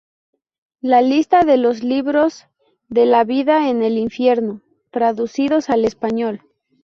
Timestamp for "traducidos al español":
4.89-6.41